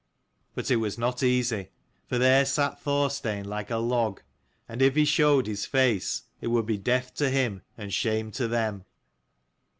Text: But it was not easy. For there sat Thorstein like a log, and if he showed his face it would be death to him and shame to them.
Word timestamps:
But 0.55 0.71
it 0.71 0.77
was 0.77 0.97
not 0.97 1.21
easy. 1.21 1.69
For 2.07 2.17
there 2.17 2.43
sat 2.43 2.81
Thorstein 2.81 3.45
like 3.45 3.69
a 3.69 3.75
log, 3.77 4.23
and 4.67 4.81
if 4.81 4.95
he 4.95 5.05
showed 5.05 5.45
his 5.45 5.67
face 5.67 6.23
it 6.41 6.47
would 6.47 6.65
be 6.65 6.79
death 6.79 7.13
to 7.17 7.29
him 7.29 7.61
and 7.77 7.93
shame 7.93 8.31
to 8.31 8.47
them. 8.47 8.85